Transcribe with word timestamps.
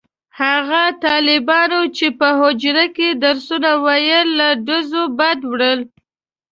هغه 0.41 0.83
طالبانو 1.05 1.81
چې 1.97 2.07
په 2.19 2.27
حجره 2.41 2.85
کې 2.95 3.07
درسونه 3.25 3.71
ویل 3.85 4.27
له 4.39 4.49
ډزو 4.67 5.03
بد 5.19 5.39
وړل. 5.51 5.79